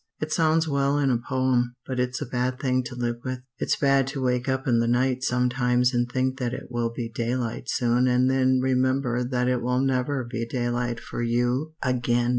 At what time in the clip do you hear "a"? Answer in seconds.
1.11-1.19, 2.23-2.25